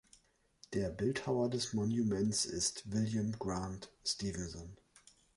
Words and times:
Der 0.73 0.89
Bildhauer 0.89 1.47
des 1.51 1.73
Monuments 1.73 2.45
ist 2.45 2.91
William 2.91 3.33
Grant 3.37 3.91
Stevenson. 4.03 4.75